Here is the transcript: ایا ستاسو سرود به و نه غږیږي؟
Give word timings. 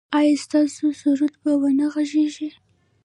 ایا 0.19 0.35
ستاسو 0.43 0.85
سرود 1.01 1.35
به 1.43 1.51
و 1.55 1.63
نه 1.79 1.87
غږیږي؟ 1.93 2.49